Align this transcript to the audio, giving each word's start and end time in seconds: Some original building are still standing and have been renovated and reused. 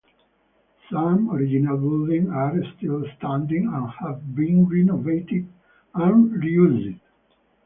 Some 0.91 1.29
original 1.29 1.77
building 1.77 2.31
are 2.31 2.55
still 2.75 3.05
standing 3.19 3.67
and 3.71 3.87
have 3.99 4.33
been 4.33 4.65
renovated 4.67 5.47
and 5.93 6.31
reused. 6.41 6.99